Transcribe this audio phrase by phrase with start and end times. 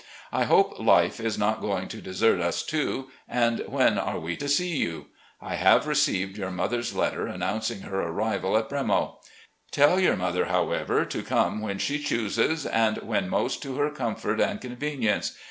[0.31, 4.49] I hope 'Life' is not going to desert us too, and when are we to
[4.49, 5.05] see you?...
[5.39, 9.19] I have received your mother's letter announcing her arrival at' Bremo.'...
[9.69, 14.41] Tell your mother, however, to come when she chooses and when most to her comfort
[14.41, 15.35] and convenience.